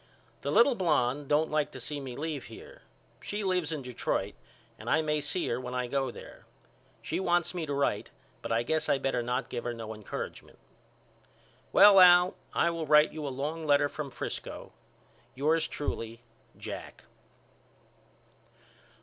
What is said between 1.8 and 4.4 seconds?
me leave here. She lives in Detroit